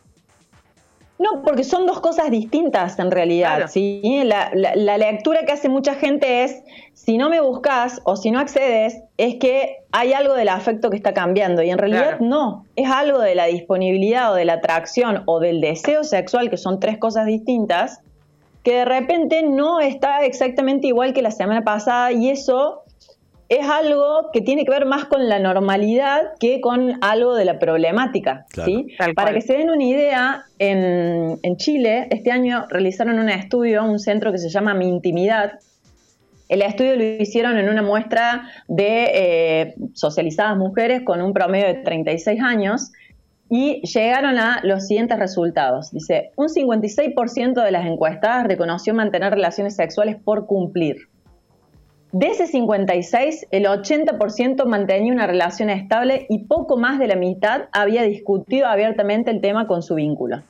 No, 1.18 1.42
porque 1.42 1.64
son 1.64 1.87
dos 1.87 2.00
cosas 2.00 2.30
distintas 2.30 2.98
en 2.98 3.10
realidad. 3.10 3.68
¿sí? 3.68 4.22
La, 4.25 4.50
lectura 4.98 5.44
que 5.44 5.52
hace 5.52 5.68
mucha 5.68 5.94
gente 5.94 6.44
es, 6.44 6.62
si 6.94 7.18
no 7.18 7.28
me 7.28 7.40
buscas 7.40 8.00
o 8.04 8.14
si 8.14 8.30
no 8.30 8.38
accedes, 8.38 9.02
es 9.16 9.34
que 9.37 9.78
hay 9.90 10.12
algo 10.12 10.34
del 10.34 10.48
afecto 10.48 10.90
que 10.90 10.96
está 10.96 11.14
cambiando. 11.14 11.62
Y 11.62 11.70
en 11.70 11.78
realidad 11.78 12.20
no, 12.20 12.64
es 12.76 12.88
algo 12.88 13.18
de 13.18 13.34
la 13.34 13.46
disponibilidad 13.46 14.32
o 14.32 14.37
de 14.37 14.44
la 14.44 14.54
atracción 14.54 15.25
o 15.26 15.40
del 15.40 15.60
deseo 15.60 16.04
sexual, 16.04 16.50
que 16.50 16.56
son 16.56 16.78
tres 16.78 16.98
cosas 16.98 17.26
distintas, 17.26 18.00
que 18.62 18.75
de 18.75 18.84
repente 18.84 19.42
no 19.42 19.80
está 19.80 20.25
exactamente 20.25 20.87
igual 20.87 21.14
que 21.14 21.22
la 21.22 21.32
semana 21.32 21.62
pasada 21.62 22.12
y 22.12 22.30
eso 22.30 22.82
es 23.49 23.67
algo 23.67 24.31
que 24.33 24.43
tiene 24.43 24.64
que 24.64 24.71
ver 24.71 24.85
más 24.85 25.07
con 25.07 25.26
la 25.28 25.38
normalidad 25.38 26.33
que 26.38 26.61
con 26.61 26.99
algo 27.02 27.35
de 27.35 27.47
la 27.47 27.59
problemática. 27.59 28.47
¿sí? 28.64 28.88
Para 29.14 29.33
que 29.33 29.40
se 29.40 29.55
den 29.55 29.71
una 29.71 29.85
idea, 29.85 30.45
en, 30.59 31.38
Chile 31.57 32.09
este 32.11 32.31
año 32.31 32.67
realizaron 32.69 33.19
un 33.19 33.31
estudio, 33.31 33.85
un 33.85 33.99
centro 33.99 34.33
que 34.33 34.38
se 34.38 34.50
llama 34.50 34.75
Mi 34.75 34.88
Intimidad. 34.88 35.61
El 36.49 36.62
estudio 36.62 36.97
lo 36.97 37.02
hicieron 37.02 37.57
en 37.59 37.69
una 37.69 37.83
muestra 37.83 38.49
de 38.69 39.11
eh, 39.14 39.75
socializadas 39.95 40.57
mujeres 40.57 41.02
con 41.02 41.23
un 41.23 41.33
promedio 41.33 41.67
de 41.67 41.75
36 41.75 42.40
años 42.43 42.93
y 43.50 43.81
llegaron 43.81 44.38
a 44.38 44.61
los 44.62 44.87
siguientes 44.87 45.19
resultados. 45.19 45.90
Dice, 45.90 46.33
un 46.37 46.49
56% 46.49 47.64
de 47.64 47.71
las 47.71 47.87
encuestadas 47.87 48.47
reconoció 48.47 48.93
mantener 48.93 49.33
relaciones 49.33 49.75
sexuales 49.75 50.17
por 50.23 50.47
cumplir. 50.47 51.09
De 52.12 52.29
ese 52.29 52.47
56, 52.47 53.49
el 53.50 53.67
80% 53.67 54.65
mantenía 54.65 55.12
una 55.12 55.27
relación 55.27 55.69
estable 55.69 56.25
y 56.31 56.45
poco 56.45 56.79
más 56.79 56.99
de 56.99 57.07
la 57.07 57.17
mitad 57.17 57.65
había 57.73 58.03
discutido 58.03 58.67
abiertamente 58.67 59.31
el 59.31 59.43
tema 59.43 59.67
con 59.67 59.83
su 59.83 59.97
vínculo. 59.97 60.41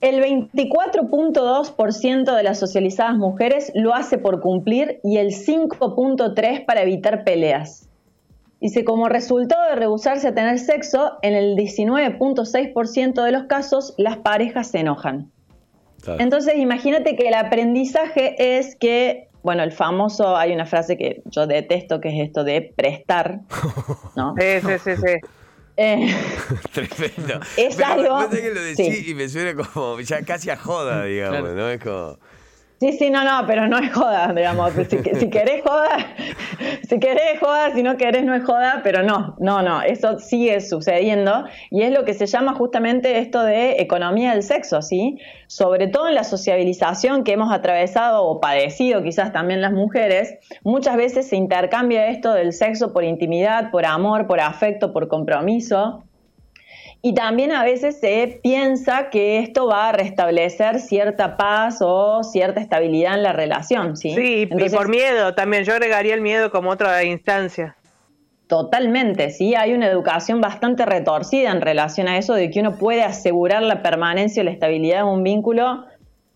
El 0.00 0.22
24.2% 0.22 2.34
de 2.34 2.42
las 2.42 2.58
socializadas 2.58 3.16
mujeres 3.16 3.70
lo 3.74 3.94
hace 3.94 4.16
por 4.16 4.40
cumplir 4.40 5.00
y 5.02 5.18
el 5.18 5.32
5.3% 5.32 6.64
para 6.64 6.80
evitar 6.82 7.24
peleas. 7.24 7.90
Dice, 8.60 8.84
como 8.84 9.08
resultado 9.08 9.70
de 9.70 9.76
rehusarse 9.76 10.28
a 10.28 10.34
tener 10.34 10.58
sexo, 10.58 11.12
en 11.22 11.34
el 11.34 11.56
19.6% 11.56 13.24
de 13.24 13.32
los 13.32 13.44
casos 13.44 13.94
las 13.96 14.18
parejas 14.18 14.68
se 14.68 14.80
enojan. 14.80 15.30
Entonces, 16.18 16.56
imagínate 16.56 17.16
que 17.16 17.28
el 17.28 17.34
aprendizaje 17.34 18.58
es 18.58 18.76
que, 18.76 19.28
bueno, 19.42 19.62
el 19.62 19.72
famoso, 19.72 20.36
hay 20.36 20.52
una 20.52 20.66
frase 20.66 20.96
que 20.96 21.22
yo 21.26 21.46
detesto, 21.46 22.00
que 22.00 22.08
es 22.08 22.28
esto 22.28 22.44
de 22.44 22.72
prestar, 22.76 23.40
¿no? 24.16 24.34
Sí, 24.40 24.60
sí, 24.66 24.72
sí, 24.84 24.96
sí. 24.96 25.12
Eh, 25.76 26.14
Tremendo. 26.72 27.40
Es 27.56 27.76
Pero 27.76 27.86
algo- 28.16 28.28
que 28.30 28.50
lo 28.52 28.60
decís 28.62 28.98
sí. 28.98 29.10
y 29.10 29.14
me 29.14 29.28
suena 29.28 29.54
como 29.54 29.98
ya 30.00 30.22
casi 30.22 30.50
a 30.50 30.56
joda, 30.56 31.04
digamos, 31.04 31.50
¿no? 31.54 31.68
Es 31.70 31.82
como. 31.82 32.18
Sí, 32.80 32.92
sí, 32.92 33.10
no, 33.10 33.22
no, 33.24 33.46
pero 33.46 33.68
no 33.68 33.76
es 33.76 33.92
joda, 33.92 34.32
digamos. 34.32 34.72
Si, 34.72 34.84
si 34.86 35.28
querés 35.28 35.62
joda, 35.62 35.98
si 36.88 36.98
querés 36.98 37.38
joda, 37.38 37.74
si 37.74 37.82
no 37.82 37.98
querés 37.98 38.24
no 38.24 38.34
es 38.34 38.42
joda, 38.42 38.80
pero 38.82 39.02
no, 39.02 39.36
no, 39.38 39.60
no, 39.60 39.82
eso 39.82 40.18
sigue 40.18 40.62
sucediendo 40.62 41.44
y 41.70 41.82
es 41.82 41.92
lo 41.92 42.06
que 42.06 42.14
se 42.14 42.24
llama 42.24 42.54
justamente 42.54 43.18
esto 43.18 43.42
de 43.42 43.82
economía 43.82 44.32
del 44.32 44.42
sexo, 44.42 44.80
¿sí? 44.80 45.18
Sobre 45.46 45.88
todo 45.88 46.08
en 46.08 46.14
la 46.14 46.24
sociabilización 46.24 47.22
que 47.22 47.32
hemos 47.32 47.52
atravesado 47.52 48.24
o 48.24 48.40
padecido 48.40 49.02
quizás 49.02 49.30
también 49.30 49.60
las 49.60 49.72
mujeres, 49.72 50.38
muchas 50.64 50.96
veces 50.96 51.28
se 51.28 51.36
intercambia 51.36 52.06
esto 52.06 52.32
del 52.32 52.54
sexo 52.54 52.94
por 52.94 53.04
intimidad, 53.04 53.70
por 53.70 53.84
amor, 53.84 54.26
por 54.26 54.40
afecto, 54.40 54.94
por 54.94 55.08
compromiso. 55.08 56.02
Y 57.02 57.14
también 57.14 57.50
a 57.52 57.64
veces 57.64 57.98
se 57.98 58.40
piensa 58.42 59.08
que 59.08 59.38
esto 59.38 59.66
va 59.66 59.88
a 59.88 59.92
restablecer 59.92 60.80
cierta 60.80 61.38
paz 61.38 61.78
o 61.80 62.22
cierta 62.22 62.60
estabilidad 62.60 63.14
en 63.14 63.22
la 63.22 63.32
relación, 63.32 63.96
¿sí? 63.96 64.14
Sí, 64.14 64.48
y 64.50 64.68
por 64.68 64.88
miedo 64.88 65.34
también. 65.34 65.64
Yo 65.64 65.72
agregaría 65.72 66.14
el 66.14 66.20
miedo 66.20 66.50
como 66.50 66.70
otra 66.70 67.02
instancia. 67.04 67.76
Totalmente, 68.48 69.30
sí, 69.30 69.54
hay 69.54 69.72
una 69.72 69.86
educación 69.86 70.40
bastante 70.40 70.84
retorcida 70.84 71.52
en 71.52 71.60
relación 71.60 72.08
a 72.08 72.18
eso 72.18 72.34
de 72.34 72.50
que 72.50 72.60
uno 72.60 72.76
puede 72.76 73.02
asegurar 73.02 73.62
la 73.62 73.80
permanencia 73.80 74.42
o 74.42 74.44
la 74.44 74.50
estabilidad 74.50 74.98
de 74.98 75.04
un 75.04 75.22
vínculo 75.22 75.84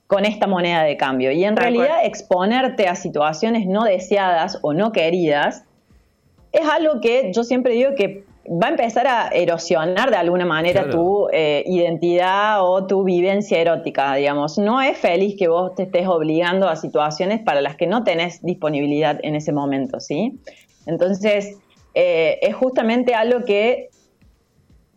con 0.07 0.25
esta 0.25 0.47
moneda 0.47 0.85
de 0.85 0.97
cambio. 0.97 1.33
Y 1.33 1.45
en 1.45 1.57
realidad 1.57 2.05
exponerte 2.05 2.87
a 2.87 2.95
situaciones 2.95 3.67
no 3.67 3.85
deseadas 3.85 4.61
o 4.63 4.73
no 4.73 4.93
queridas 4.93 5.65
es 6.55 6.69
algo 6.69 7.01
que 7.01 7.33
yo 7.35 7.43
siempre 7.43 7.73
digo 7.73 7.95
que 7.97 8.25
va 8.49 8.69
a 8.69 8.71
empezar 8.71 9.07
a 9.07 9.29
erosionar 9.29 10.11
de 10.11 10.17
alguna 10.17 10.45
manera 10.45 10.83
Claro. 10.83 10.99
tu 10.99 11.29
eh, 11.33 11.63
identidad 11.67 12.63
o 12.63 12.87
tu 12.87 13.05
vivencia 13.05 13.59
erótica, 13.59 14.15
digamos. 14.15 14.59
No 14.59 14.81
es 14.83 14.99
feliz 14.99 15.37
que 15.39 15.49
vos 15.49 15.75
te 15.75 15.85
estés 15.85 16.07
obligando 16.07 16.69
a 16.69 16.77
situaciones 16.77 17.41
para 17.43 17.61
las 17.61 17.77
que 17.77 17.87
no 17.87 18.05
tenés 18.05 18.43
disponibilidad 18.43 19.19
en 19.23 19.35
ese 19.35 19.53
momento, 19.53 20.01
¿sí? 20.01 20.39
Entonces, 20.87 21.57
eh, 21.95 22.39
es 22.43 22.55
justamente 22.55 23.15
algo 23.15 23.45
que 23.45 23.89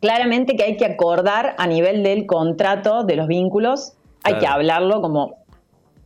claramente 0.01 0.55
que 0.55 0.63
hay 0.63 0.77
que 0.77 0.85
acordar 0.85 1.55
a 1.57 1.67
nivel 1.67 2.03
del 2.03 2.25
contrato 2.25 3.03
de 3.03 3.15
los 3.15 3.27
vínculos, 3.27 3.93
hay 4.23 4.35
que 4.39 4.47
hablarlo 4.47 5.01
como 5.01 5.35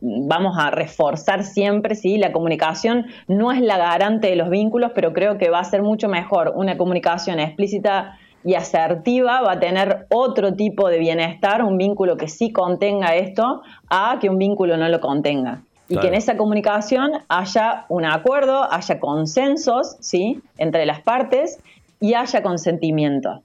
vamos 0.02 0.56
a 0.58 0.70
reforzar 0.70 1.44
siempre, 1.44 1.94
sí, 1.94 2.18
la 2.18 2.32
comunicación 2.32 3.06
no 3.28 3.52
es 3.52 3.60
la 3.60 3.78
garante 3.78 4.28
de 4.28 4.36
los 4.36 4.50
vínculos, 4.50 4.90
pero 4.94 5.12
creo 5.12 5.38
que 5.38 5.48
va 5.48 5.60
a 5.60 5.64
ser 5.64 5.82
mucho 5.82 6.08
mejor 6.08 6.52
una 6.56 6.76
comunicación 6.76 7.38
explícita 7.38 8.18
y 8.44 8.54
asertiva, 8.54 9.40
va 9.40 9.52
a 9.52 9.60
tener 9.60 10.06
otro 10.10 10.54
tipo 10.54 10.88
de 10.88 10.98
bienestar, 10.98 11.62
un 11.62 11.78
vínculo 11.78 12.16
que 12.16 12.26
sí 12.26 12.50
contenga 12.50 13.14
esto, 13.14 13.62
a 13.88 14.18
que 14.20 14.28
un 14.28 14.38
vínculo 14.38 14.76
no 14.76 14.88
lo 14.88 15.00
contenga. 15.00 15.62
Y 15.88 15.94
Claro. 15.94 16.02
que 16.02 16.08
en 16.08 16.14
esa 16.14 16.36
comunicación 16.36 17.12
haya 17.28 17.84
un 17.88 18.04
acuerdo, 18.04 18.66
haya 18.72 18.98
consensos, 18.98 19.96
¿sí? 20.00 20.40
Entre 20.58 20.84
las 20.86 21.00
partes 21.02 21.60
y 22.00 22.14
haya 22.14 22.42
consentimiento. 22.42 23.42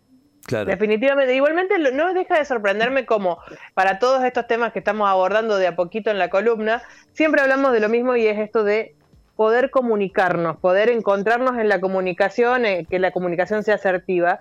Definitivamente. 0.48 1.36
Igualmente 1.36 1.78
no 1.78 2.14
deja 2.14 2.38
de 2.38 2.46
sorprenderme 2.46 3.06
como 3.06 3.40
para 3.74 4.00
todos 4.00 4.24
estos 4.24 4.48
temas 4.48 4.72
que 4.72 4.80
estamos 4.80 5.10
abordando 5.10 5.58
de 5.58 5.68
a 5.68 5.76
poquito 5.76 6.10
en 6.10 6.20
la 6.20 6.30
columna, 6.30 6.82
siempre 7.14 7.42
hablamos 7.42 7.74
de 7.74 7.80
lo 7.80 7.90
mismo 7.90 8.16
y 8.16 8.28
es 8.28 8.40
esto 8.40 8.64
de 8.64 8.96
poder 9.36 9.70
comunicarnos, 9.70 10.58
poder 10.58 10.90
encontrarnos 10.90 11.58
en 11.58 11.70
la 11.70 11.80
comunicación, 11.80 12.66
eh, 12.66 12.88
que 12.90 12.98
la 12.98 13.12
comunicación 13.12 13.64
sea 13.64 13.76
asertiva. 13.76 14.40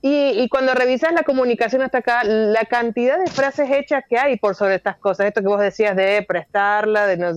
Y, 0.00 0.30
y 0.36 0.48
cuando 0.48 0.74
revisas 0.74 1.12
la 1.12 1.24
comunicación 1.24 1.82
hasta 1.82 1.98
acá, 1.98 2.22
la 2.22 2.64
cantidad 2.66 3.18
de 3.18 3.28
frases 3.28 3.68
hechas 3.70 4.04
que 4.08 4.16
hay 4.16 4.36
por 4.36 4.54
sobre 4.54 4.76
estas 4.76 4.96
cosas, 4.96 5.26
esto 5.26 5.40
que 5.40 5.48
vos 5.48 5.60
decías 5.60 5.96
de 5.96 6.24
prestarla, 6.28 7.08
de 7.08 7.16
no, 7.16 7.32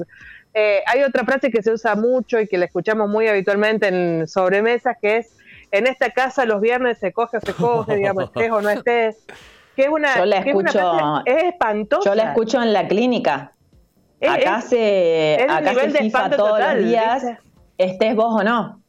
eh, 0.53 0.81
hay 0.85 1.03
otra 1.03 1.23
frase 1.23 1.49
que 1.49 1.61
se 1.61 1.71
usa 1.71 1.95
mucho 1.95 2.39
y 2.39 2.47
que 2.47 2.57
la 2.57 2.65
escuchamos 2.65 3.09
muy 3.09 3.27
habitualmente 3.27 3.87
en 3.87 4.27
sobremesas, 4.27 4.97
que 5.01 5.17
es, 5.17 5.37
en 5.71 5.87
esta 5.87 6.09
casa 6.11 6.45
los 6.45 6.61
viernes 6.61 6.99
se 6.99 7.11
coge 7.13 7.37
o 7.37 7.41
se 7.41 7.53
coge, 7.53 7.95
digamos, 7.95 8.25
estés 8.33 8.51
o 8.51 8.61
no 8.61 8.69
estés. 8.69 9.25
Que 9.75 9.83
es 9.83 9.89
una, 9.89 10.17
Yo 10.17 10.25
la 10.25 10.43
que 10.43 10.49
es 10.49 10.55
una 10.55 10.69
escucho- 10.69 11.21
es 11.25 11.43
espantosa. 11.45 12.09
Yo 12.09 12.15
la 12.15 12.23
escucho 12.23 12.61
en 12.61 12.73
la 12.73 12.87
clínica. 12.87 13.55
Es- 14.19 14.29
acá 14.29 14.57
es- 14.59 14.65
se, 14.65 15.37
acá 15.49 15.69
nivel 15.71 15.91
se 15.91 15.97
de 15.97 16.03
FIFA 16.03 16.29
todos 16.31 16.49
total, 16.51 16.77
los 16.81 16.85
días, 16.89 17.23
¿viste? 17.23 17.39
estés 17.77 18.15
vos 18.15 18.41
o 18.41 18.43
no. 18.43 18.83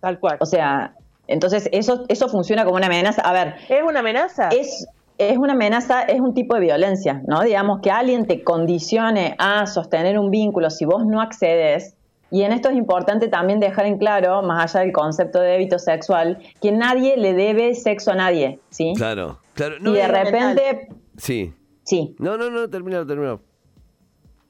Tal 0.00 0.18
cual. 0.18 0.36
O 0.40 0.46
sea, 0.46 0.94
entonces 1.28 1.68
eso, 1.72 2.04
eso 2.08 2.28
funciona 2.28 2.64
como 2.64 2.76
una 2.76 2.86
amenaza. 2.86 3.22
A 3.22 3.32
ver, 3.32 3.54
¿Es 3.68 3.82
una 3.82 4.00
amenaza? 4.00 4.48
es, 4.50 4.86
es 5.18 5.38
una 5.38 5.54
amenaza, 5.54 6.02
es 6.02 6.20
un 6.20 6.34
tipo 6.34 6.54
de 6.56 6.60
violencia, 6.60 7.22
¿no? 7.26 7.40
Digamos 7.42 7.78
que 7.82 7.90
alguien 7.90 8.26
te 8.26 8.42
condicione 8.44 9.34
a 9.38 9.66
sostener 9.66 10.18
un 10.18 10.30
vínculo 10.30 10.70
si 10.70 10.84
vos 10.84 11.06
no 11.06 11.20
accedes. 11.22 11.96
Y 12.30 12.42
en 12.42 12.52
esto 12.52 12.68
es 12.70 12.76
importante 12.76 13.28
también 13.28 13.60
dejar 13.60 13.86
en 13.86 13.98
claro, 13.98 14.42
más 14.42 14.74
allá 14.74 14.84
del 14.84 14.92
concepto 14.92 15.40
de 15.40 15.50
débito 15.50 15.78
sexual, 15.78 16.38
que 16.60 16.72
nadie 16.72 17.16
le 17.16 17.34
debe 17.34 17.74
sexo 17.74 18.10
a 18.10 18.14
nadie, 18.16 18.58
¿sí? 18.70 18.92
Claro, 18.96 19.38
claro. 19.54 19.76
No, 19.80 19.92
y 19.92 19.94
de 19.96 20.08
repente, 20.08 20.88
Sí. 21.16 21.54
sí, 21.84 22.14
No, 22.18 22.36
no, 22.36 22.50
no, 22.50 22.68
terminado, 22.68 23.06
terminado. 23.06 23.40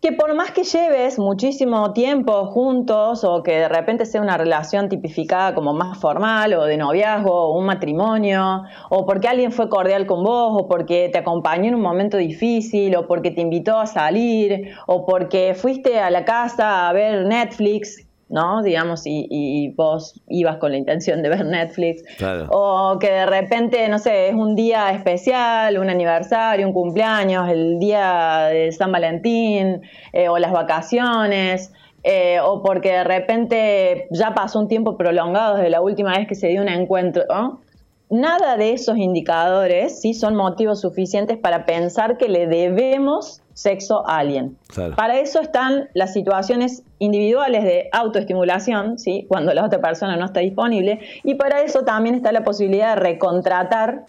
Que 0.06 0.12
por 0.12 0.36
más 0.36 0.52
que 0.52 0.62
lleves 0.62 1.18
muchísimo 1.18 1.92
tiempo 1.92 2.46
juntos 2.46 3.24
o 3.24 3.42
que 3.42 3.58
de 3.58 3.68
repente 3.68 4.06
sea 4.06 4.22
una 4.22 4.36
relación 4.36 4.88
tipificada 4.88 5.52
como 5.52 5.72
más 5.72 5.98
formal 5.98 6.54
o 6.54 6.64
de 6.64 6.76
noviazgo 6.76 7.32
o 7.32 7.58
un 7.58 7.66
matrimonio 7.66 8.62
o 8.88 9.04
porque 9.04 9.26
alguien 9.26 9.50
fue 9.50 9.68
cordial 9.68 10.06
con 10.06 10.22
vos 10.22 10.62
o 10.62 10.68
porque 10.68 11.08
te 11.12 11.18
acompañó 11.18 11.70
en 11.70 11.74
un 11.74 11.80
momento 11.80 12.18
difícil 12.18 12.94
o 12.94 13.08
porque 13.08 13.32
te 13.32 13.40
invitó 13.40 13.80
a 13.80 13.86
salir 13.86 14.76
o 14.86 15.04
porque 15.04 15.54
fuiste 15.56 15.98
a 15.98 16.08
la 16.08 16.24
casa 16.24 16.88
a 16.88 16.92
ver 16.92 17.26
Netflix, 17.26 18.05
¿no? 18.28 18.62
Digamos, 18.62 19.06
y, 19.06 19.26
y 19.30 19.68
vos 19.74 20.20
ibas 20.28 20.56
con 20.56 20.72
la 20.72 20.78
intención 20.78 21.22
de 21.22 21.28
ver 21.28 21.44
Netflix. 21.44 22.02
Claro. 22.18 22.48
O 22.50 22.98
que 22.98 23.10
de 23.10 23.26
repente, 23.26 23.88
no 23.88 23.98
sé, 23.98 24.28
es 24.28 24.34
un 24.34 24.56
día 24.56 24.90
especial, 24.90 25.78
un 25.78 25.90
aniversario, 25.90 26.66
un 26.66 26.72
cumpleaños, 26.72 27.48
el 27.48 27.78
día 27.78 28.48
de 28.50 28.72
San 28.72 28.90
Valentín, 28.92 29.82
eh, 30.12 30.28
o 30.28 30.38
las 30.38 30.52
vacaciones, 30.52 31.72
eh, 32.02 32.38
o 32.40 32.62
porque 32.62 32.92
de 32.92 33.04
repente 33.04 34.06
ya 34.10 34.34
pasó 34.34 34.60
un 34.60 34.68
tiempo 34.68 34.96
prolongado 34.96 35.56
desde 35.56 35.70
la 35.70 35.80
última 35.80 36.16
vez 36.16 36.28
que 36.28 36.34
se 36.34 36.48
dio 36.48 36.62
un 36.62 36.68
encuentro, 36.68 37.24
¿no? 37.28 37.60
Nada 38.08 38.56
de 38.56 38.72
esos 38.72 38.96
indicadores 38.98 40.00
sí 40.00 40.14
son 40.14 40.36
motivos 40.36 40.80
suficientes 40.80 41.38
para 41.38 41.66
pensar 41.66 42.18
que 42.18 42.28
le 42.28 42.46
debemos 42.46 43.42
sexo 43.52 44.06
a 44.08 44.18
alguien. 44.18 44.56
Claro. 44.68 44.94
Para 44.94 45.18
eso 45.18 45.40
están 45.40 45.88
las 45.94 46.12
situaciones 46.12 46.82
individuales 46.98 47.64
de 47.64 47.88
autoestimulación, 47.90 48.98
¿sí? 48.98 49.24
cuando 49.28 49.52
la 49.54 49.64
otra 49.64 49.80
persona 49.80 50.16
no 50.16 50.26
está 50.26 50.40
disponible, 50.40 51.00
y 51.24 51.34
para 51.34 51.62
eso 51.62 51.82
también 51.82 52.14
está 52.14 52.30
la 52.32 52.44
posibilidad 52.44 52.94
de 52.94 53.00
recontratar 53.00 54.04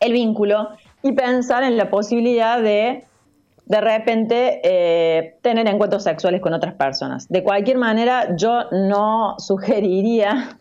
el 0.00 0.12
vínculo 0.12 0.68
y 1.02 1.12
pensar 1.12 1.62
en 1.62 1.76
la 1.76 1.88
posibilidad 1.88 2.60
de 2.60 3.04
de 3.66 3.80
repente 3.80 4.60
eh, 4.62 5.38
tener 5.42 5.66
encuentros 5.66 6.04
sexuales 6.04 6.40
con 6.40 6.54
otras 6.54 6.74
personas. 6.74 7.26
De 7.28 7.42
cualquier 7.42 7.78
manera, 7.78 8.36
yo 8.36 8.70
no 8.70 9.34
sugeriría 9.38 10.56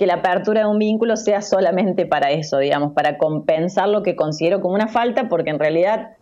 que 0.00 0.06
la 0.06 0.14
apertura 0.14 0.62
de 0.62 0.66
un 0.66 0.78
vínculo 0.78 1.14
sea 1.18 1.42
solamente 1.42 2.06
para 2.06 2.30
eso, 2.30 2.56
digamos, 2.56 2.94
para 2.94 3.18
compensar 3.18 3.86
lo 3.86 4.02
que 4.02 4.16
considero 4.16 4.62
como 4.62 4.74
una 4.74 4.88
falta, 4.88 5.28
porque 5.28 5.50
en 5.50 5.58
realidad 5.58 6.16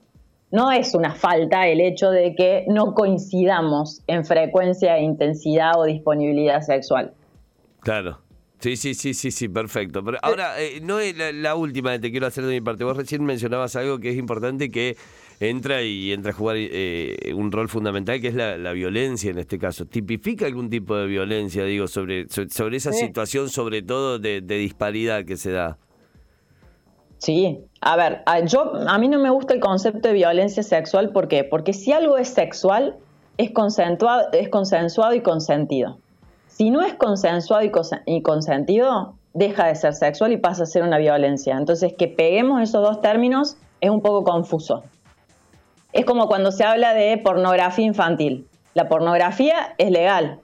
no 0.50 0.72
es 0.72 0.96
una 0.96 1.14
falta 1.14 1.68
el 1.68 1.80
hecho 1.80 2.10
de 2.10 2.34
que 2.34 2.64
no 2.66 2.92
coincidamos 2.92 4.02
en 4.08 4.24
frecuencia, 4.24 4.98
intensidad 4.98 5.78
o 5.78 5.84
disponibilidad 5.84 6.60
sexual. 6.62 7.12
Claro. 7.78 8.18
Sí, 8.58 8.74
sí, 8.74 8.94
sí, 8.94 9.14
sí, 9.14 9.30
sí, 9.30 9.48
perfecto. 9.48 10.04
Pero 10.04 10.18
ahora, 10.22 10.60
eh, 10.60 10.80
no 10.82 10.98
es 10.98 11.16
la, 11.16 11.30
la 11.30 11.54
última 11.54 11.92
que 11.92 12.00
te 12.00 12.10
quiero 12.10 12.26
hacer 12.26 12.46
de 12.46 12.54
mi 12.54 12.60
parte. 12.60 12.82
Vos 12.82 12.96
recién 12.96 13.22
mencionabas 13.24 13.76
algo 13.76 14.00
que 14.00 14.10
es 14.10 14.16
importante 14.16 14.72
que 14.72 14.96
entra 15.40 15.82
y 15.82 16.12
entra 16.12 16.32
a 16.32 16.34
jugar 16.34 16.56
eh, 16.58 17.32
un 17.34 17.52
rol 17.52 17.68
fundamental, 17.68 18.20
que 18.20 18.28
es 18.28 18.34
la, 18.34 18.56
la 18.58 18.72
violencia 18.72 19.30
en 19.30 19.38
este 19.38 19.58
caso. 19.58 19.84
¿Tipifica 19.86 20.46
algún 20.46 20.68
tipo 20.70 20.96
de 20.96 21.06
violencia, 21.06 21.64
digo, 21.64 21.86
sobre, 21.86 22.28
sobre, 22.28 22.50
sobre 22.50 22.76
esa 22.78 22.92
Sí. 22.92 23.06
situación, 23.06 23.48
sobre 23.48 23.82
todo 23.82 24.18
de, 24.18 24.40
de 24.40 24.56
disparidad 24.58 25.24
que 25.24 25.36
se 25.36 25.52
da? 25.52 25.78
Sí, 27.18 27.58
a 27.80 27.96
ver, 27.96 28.22
a, 28.26 28.40
yo, 28.44 28.72
a 28.86 28.96
mí 28.98 29.08
no 29.08 29.18
me 29.18 29.30
gusta 29.30 29.52
el 29.54 29.60
concepto 29.60 30.08
de 30.08 30.14
violencia 30.14 30.62
sexual, 30.62 31.10
¿por 31.10 31.26
qué? 31.26 31.42
Porque 31.44 31.72
si 31.72 31.90
algo 31.92 32.16
es 32.16 32.28
sexual, 32.28 32.96
es 33.38 33.50
consensuado, 33.50 34.28
es 34.32 34.48
consensuado 34.48 35.14
y 35.14 35.20
consentido. 35.20 35.98
Si 36.46 36.70
no 36.70 36.80
es 36.82 36.94
consensuado 36.94 37.64
y, 37.64 37.72
y 38.06 38.22
consentido, 38.22 39.14
deja 39.34 39.66
de 39.66 39.74
ser 39.74 39.94
sexual 39.94 40.32
y 40.32 40.36
pasa 40.38 40.62
a 40.62 40.66
ser 40.66 40.82
una 40.82 40.98
violencia. 40.98 41.56
Entonces, 41.56 41.92
que 41.96 42.06
peguemos 42.08 42.62
esos 42.62 42.82
dos 42.82 43.00
términos 43.00 43.56
es 43.80 43.90
un 43.90 44.00
poco 44.00 44.24
confuso. 44.24 44.84
Es 45.92 46.04
como 46.04 46.28
cuando 46.28 46.52
se 46.52 46.64
habla 46.64 46.94
de 46.94 47.16
pornografía 47.18 47.84
infantil. 47.84 48.46
La 48.74 48.88
pornografía 48.88 49.74
es 49.78 49.90
legal, 49.90 50.40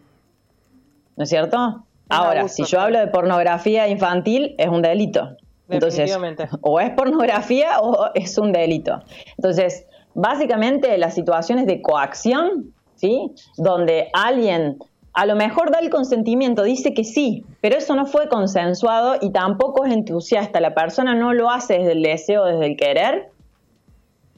¿no 1.17 1.25
es 1.25 1.31
cierto? 1.31 1.85
Ahora, 2.09 2.49
si 2.49 2.65
yo 2.65 2.81
hablo 2.81 2.99
de 2.99 3.07
pornografía 3.07 3.89
infantil, 3.89 4.55
es 4.59 4.69
un 4.69 4.83
delito. 4.83 5.37
Entonces, 5.69 6.17
o 6.61 6.81
es 6.81 6.91
pornografía 6.91 7.81
o 7.81 8.11
es 8.15 8.37
un 8.39 8.53
delito. 8.53 9.03
Entonces, 9.39 9.87
básicamente 10.15 10.97
las 10.99 11.15
situaciones 11.15 11.67
de 11.67 11.81
coacción, 11.81 12.73
¿sí? 12.97 13.33
Donde 13.57 14.09
alguien 14.13 14.79
a 15.15 15.27
lo 15.27 15.37
mejor 15.37 15.71
da 15.71 15.79
el 15.79 15.91
consentimiento, 15.91 16.65
dice 16.65 16.93
que 16.93 17.05
sí, 17.05 17.45
pero 17.61 17.77
eso 17.77 17.95
no 17.95 18.05
fue 18.05 18.29
consensuado 18.29 19.17
y 19.21 19.31
tampoco 19.31 19.85
es 19.85 19.93
entusiasta, 19.93 20.61
la 20.61 20.75
persona 20.75 21.15
no 21.15 21.33
lo 21.33 21.51
hace 21.51 21.79
desde 21.79 21.93
el 21.93 22.03
deseo, 22.03 22.45
desde 22.45 22.67
el 22.67 22.77
querer, 22.77 23.31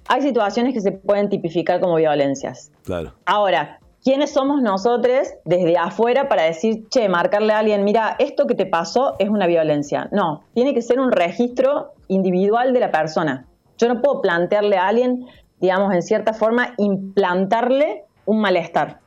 hay 0.08 0.22
situaciones 0.22 0.74
que 0.74 0.80
se 0.80 0.92
pueden 0.92 1.28
tipificar 1.28 1.80
como 1.80 1.96
violencias. 1.96 2.70
Claro. 2.84 3.12
Ahora, 3.24 3.78
¿quiénes 4.02 4.32
somos 4.32 4.62
nosotros 4.62 5.28
desde 5.44 5.76
afuera 5.76 6.28
para 6.28 6.44
decir, 6.44 6.88
che, 6.88 7.08
marcarle 7.08 7.52
a 7.52 7.58
alguien, 7.58 7.84
mira, 7.84 8.16
esto 8.18 8.46
que 8.46 8.54
te 8.54 8.66
pasó 8.66 9.14
es 9.18 9.28
una 9.28 9.46
violencia? 9.46 10.08
No, 10.12 10.42
tiene 10.54 10.74
que 10.74 10.82
ser 10.82 11.00
un 11.00 11.12
registro 11.12 11.92
individual 12.08 12.72
de 12.72 12.80
la 12.80 12.90
persona. 12.90 13.46
Yo 13.78 13.88
no 13.88 14.00
puedo 14.00 14.20
plantearle 14.22 14.76
a 14.76 14.88
alguien, 14.88 15.26
digamos, 15.60 15.92
en 15.94 16.02
cierta 16.02 16.32
forma, 16.32 16.74
implantarle 16.78 18.04
un 18.24 18.40
malestar. 18.40 19.00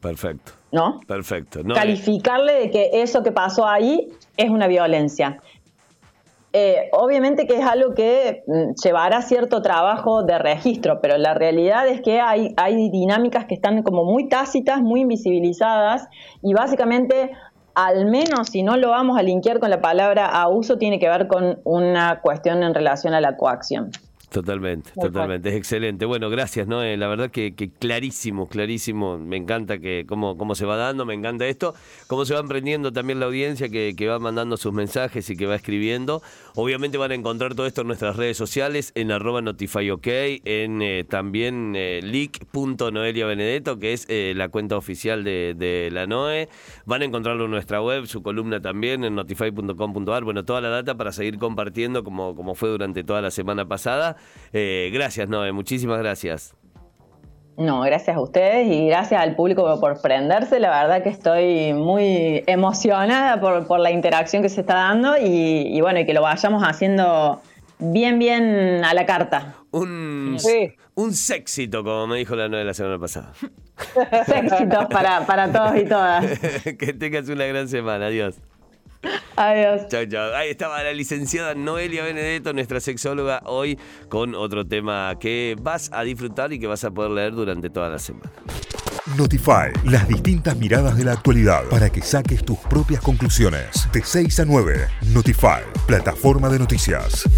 Perfecto. 0.00 0.52
¿No? 0.72 1.00
Perfecto. 1.06 1.60
Calificarle 1.74 2.54
de 2.54 2.70
que 2.70 2.90
eso 3.02 3.22
que 3.22 3.32
pasó 3.32 3.66
ahí 3.66 4.08
es 4.36 4.48
una 4.48 4.66
violencia. 4.66 5.38
Eh, 6.52 6.88
obviamente 6.92 7.46
que 7.46 7.58
es 7.58 7.64
algo 7.64 7.94
que 7.94 8.42
mm, 8.46 8.72
llevará 8.82 9.22
cierto 9.22 9.62
trabajo 9.62 10.24
de 10.24 10.36
registro, 10.38 11.00
pero 11.00 11.16
la 11.16 11.32
realidad 11.32 11.86
es 11.86 12.00
que 12.00 12.20
hay, 12.20 12.54
dinámicas 12.90 13.44
que 13.44 13.54
están 13.54 13.82
como 13.84 14.04
muy 14.04 14.28
tácitas, 14.28 14.80
muy 14.80 15.02
invisibilizadas 15.02 16.08
y 16.42 16.52
básicamente, 16.52 17.30
al 17.74 18.06
menos 18.06 18.48
si 18.48 18.64
no 18.64 18.76
lo 18.76 18.90
vamos 18.90 19.16
a 19.16 19.22
linkear 19.22 19.60
con 19.60 19.70
la 19.70 19.80
palabra 19.80 20.26
abuso, 20.26 20.76
tiene 20.76 20.98
que 20.98 21.08
ver 21.08 21.28
con 21.28 21.60
una 21.62 22.20
cuestión 22.20 22.64
en 22.64 22.74
relación 22.74 23.14
a 23.14 23.20
la 23.20 23.36
coacción. 23.36 23.92
Totalmente, 24.30 24.92
totalmente, 24.94 25.48
es 25.48 25.56
excelente. 25.56 26.04
Bueno, 26.04 26.30
gracias, 26.30 26.68
¿no? 26.68 26.84
la 26.84 27.08
verdad 27.08 27.32
que, 27.32 27.52
clarísimo, 27.80 28.48
clarísimo. 28.48 29.18
Me 29.18 29.36
encanta 29.36 29.78
que 29.78 30.04
cómo, 30.08 30.36
cómo 30.36 30.54
se 30.54 30.64
va 30.64 30.76
dando, 30.76 31.04
me 31.04 31.14
encanta 31.14 31.48
esto, 31.48 31.74
cómo 32.06 32.24
se 32.24 32.34
va 32.34 32.40
emprendiendo 32.40 32.92
también 32.92 33.18
la 33.18 33.26
audiencia 33.26 33.68
que, 33.68 33.94
que, 33.96 34.06
va 34.06 34.20
mandando 34.20 34.56
sus 34.56 34.72
mensajes 34.72 35.28
y 35.30 35.36
que 35.36 35.46
va 35.46 35.56
escribiendo. 35.56 36.22
Obviamente 36.54 36.96
van 36.96 37.10
a 37.10 37.14
encontrar 37.14 37.56
todo 37.56 37.66
esto 37.66 37.80
en 37.80 37.88
nuestras 37.88 38.14
redes 38.14 38.36
sociales, 38.36 38.92
en 38.94 39.10
arroba 39.10 39.42
notifyok, 39.42 40.06
en 40.06 40.80
eh, 40.82 41.04
también 41.08 41.74
eh, 41.74 42.00
leak.noeliabenedetto, 42.02 43.80
que 43.80 43.92
es 43.92 44.06
eh, 44.08 44.34
la 44.36 44.48
cuenta 44.48 44.76
oficial 44.76 45.24
de, 45.24 45.54
de, 45.56 45.90
la 45.90 46.06
NOE. 46.06 46.48
Van 46.86 47.02
a 47.02 47.04
encontrarlo 47.04 47.46
en 47.46 47.50
nuestra 47.50 47.82
web, 47.82 48.06
su 48.06 48.22
columna 48.22 48.60
también, 48.60 49.02
en 49.02 49.16
notify.com.ar. 49.16 50.22
Bueno, 50.22 50.44
toda 50.44 50.60
la 50.60 50.68
data 50.68 50.96
para 50.96 51.10
seguir 51.10 51.38
compartiendo 51.38 52.04
como, 52.04 52.36
como 52.36 52.54
fue 52.54 52.68
durante 52.68 53.02
toda 53.02 53.20
la 53.20 53.32
semana 53.32 53.66
pasada. 53.66 54.16
Eh, 54.52 54.90
gracias, 54.92 55.28
Noé, 55.28 55.52
muchísimas 55.52 55.98
gracias. 55.98 56.54
No, 57.56 57.82
gracias 57.82 58.16
a 58.16 58.20
ustedes 58.20 58.68
y 58.68 58.86
gracias 58.86 59.20
al 59.20 59.36
público 59.36 59.78
por 59.80 60.00
prenderse. 60.00 60.60
La 60.60 60.70
verdad 60.70 61.02
que 61.02 61.10
estoy 61.10 61.74
muy 61.74 62.42
emocionada 62.46 63.38
por, 63.38 63.78
la 63.78 63.90
interacción 63.90 64.42
que 64.42 64.48
se 64.48 64.62
está 64.62 64.74
dando 64.74 65.16
y, 65.20 65.78
bueno, 65.82 66.00
y 66.00 66.06
que 66.06 66.14
lo 66.14 66.22
vayamos 66.22 66.62
haciendo 66.62 67.42
bien, 67.78 68.18
bien 68.18 68.82
a 68.82 68.94
la 68.94 69.04
carta. 69.04 69.56
Un, 69.72 70.38
un 70.94 71.12
sexito, 71.12 71.84
como 71.84 72.06
me 72.06 72.16
dijo 72.16 72.34
la 72.34 72.48
Noé 72.48 72.64
la 72.64 72.72
semana 72.72 72.98
pasada. 72.98 73.32
Séxitos 74.26 74.86
para, 74.86 75.26
para 75.26 75.52
todos 75.52 75.76
y 75.76 75.84
todas. 75.84 76.38
que 76.78 76.94
tengas 76.94 77.28
una 77.28 77.44
gran 77.44 77.68
semana. 77.68 78.06
Adiós. 78.06 78.36
Adiós. 79.36 79.88
Chao, 79.88 80.04
chao. 80.06 80.34
Ahí 80.34 80.50
estaba 80.50 80.82
la 80.82 80.92
licenciada 80.92 81.54
Noelia 81.54 82.04
Benedetto, 82.04 82.52
nuestra 82.52 82.80
sexóloga, 82.80 83.42
hoy 83.46 83.78
con 84.08 84.34
otro 84.34 84.66
tema 84.66 85.14
que 85.18 85.56
vas 85.60 85.90
a 85.92 86.02
disfrutar 86.02 86.52
y 86.52 86.58
que 86.58 86.66
vas 86.66 86.84
a 86.84 86.90
poder 86.90 87.10
leer 87.10 87.32
durante 87.32 87.70
toda 87.70 87.88
la 87.88 87.98
semana. 87.98 88.30
Notify, 89.16 89.72
las 89.84 90.06
distintas 90.06 90.56
miradas 90.56 90.96
de 90.96 91.04
la 91.04 91.12
actualidad 91.12 91.64
para 91.70 91.90
que 91.90 92.02
saques 92.02 92.44
tus 92.44 92.58
propias 92.58 93.00
conclusiones. 93.00 93.88
De 93.92 94.02
6 94.04 94.40
a 94.40 94.44
9, 94.44 94.88
Notify, 95.12 95.62
plataforma 95.86 96.48
de 96.48 96.58
noticias. 96.58 97.28